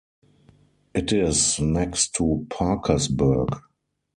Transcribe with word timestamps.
It 0.95 1.13
is 1.13 1.59
next 1.59 2.15
to 2.15 2.47
Parkersburg. 2.49 3.49